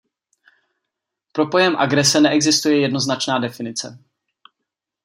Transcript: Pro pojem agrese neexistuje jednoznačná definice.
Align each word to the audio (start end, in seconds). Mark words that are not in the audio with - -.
Pro 1.31 1.47
pojem 1.47 1.75
agrese 1.75 2.19
neexistuje 2.21 2.77
jednoznačná 2.81 3.39
definice. 3.39 3.99